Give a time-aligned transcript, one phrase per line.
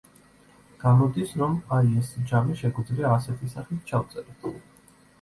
[0.83, 4.55] გამოდის, რომ, აი, ეს ჯამი შეგვიძლია ასეთი სახით ჩავწეროთ.